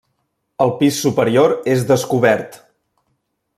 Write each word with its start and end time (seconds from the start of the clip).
El 0.65 0.73
pis 0.79 1.01
superior 1.07 1.53
és 1.75 1.85
descobert. 1.93 2.61